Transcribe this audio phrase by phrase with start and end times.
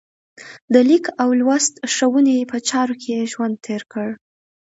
[0.73, 4.09] د لیک او لوست ښوونې په چارو کې یې ژوند تېر کړ.